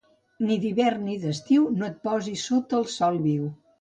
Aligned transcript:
Ni 0.45 0.55
d'hivern 0.61 1.03
ni 1.09 1.17
d'estiu, 1.25 1.67
no 1.81 1.87
et 1.91 2.01
posis 2.09 2.47
sota 2.51 2.81
el 2.83 2.89
sol 2.99 3.21
viu. 3.29 3.45